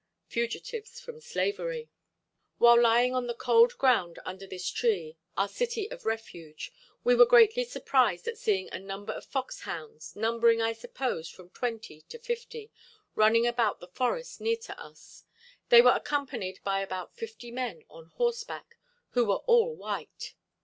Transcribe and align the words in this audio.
Fugitives 0.25 0.99
from 0.99 1.21
slavery. 1.21 1.91
While 2.57 2.81
lying 2.81 3.13
on 3.13 3.27
the 3.27 3.35
cold 3.35 3.77
ground 3.77 4.17
under 4.25 4.47
this 4.47 4.67
tree, 4.67 5.15
our 5.37 5.47
"city 5.47 5.91
of 5.91 6.07
refuge," 6.07 6.71
we 7.03 7.13
were 7.13 7.23
greatly 7.27 7.63
surprised 7.63 8.27
at 8.27 8.39
seeing 8.39 8.67
a 8.71 8.79
number 8.79 9.13
of 9.13 9.25
fox 9.27 9.59
hounds, 9.59 10.15
numbering, 10.15 10.59
I 10.59 10.73
suppose, 10.73 11.29
from 11.29 11.51
twenty 11.51 12.01
to 12.09 12.17
fifty, 12.17 12.71
running 13.13 13.45
about 13.45 13.79
the 13.79 13.89
forest 13.89 14.41
near 14.41 14.57
to 14.63 14.83
us. 14.83 15.23
They 15.69 15.83
were 15.83 15.91
accompanied 15.95 16.61
by 16.63 16.81
about 16.81 17.13
fifty 17.15 17.51
men 17.51 17.83
on 17.87 18.07
horseback, 18.07 18.77
who 19.11 19.25
were 19.25 19.43
all 19.45 19.75
white. 19.75 20.33